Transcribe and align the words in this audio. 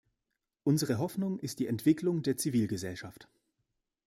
Unsere 0.63 0.97
Hoffnung 0.97 1.37
ist 1.37 1.59
die 1.59 1.67
Entwicklung 1.67 2.23
der 2.23 2.35
Zivilgesellschaft. 2.35 3.27